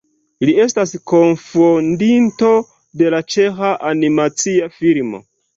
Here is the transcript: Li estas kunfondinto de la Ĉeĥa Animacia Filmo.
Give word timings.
Li 0.49 0.53
estas 0.61 0.93
kunfondinto 1.11 2.51
de 3.03 3.13
la 3.17 3.21
Ĉeĥa 3.35 3.73
Animacia 3.93 4.75
Filmo. 4.81 5.25